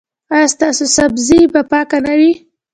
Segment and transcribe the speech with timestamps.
[0.33, 2.31] ایا ستاسو سبزي به پاکه نه وي؟